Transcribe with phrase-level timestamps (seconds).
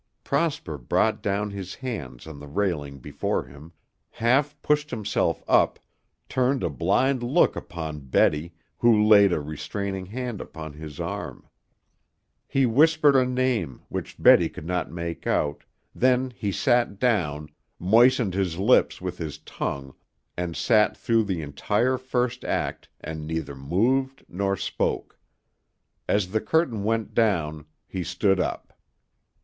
[0.23, 3.71] Prosper brought down his hands on the railing before him,
[4.09, 5.77] half pushed himself up,
[6.27, 11.45] turned a blind look upon Betty, who laid a restraining hand upon his arm.
[12.47, 18.33] He whispered a name, which Betty could not make out, then he sat down, moistened
[18.33, 19.93] his lips with his tongue,
[20.35, 25.19] and sat through the entire first act and neither moved nor spoke.
[26.09, 28.73] As the curtain went down he stood up.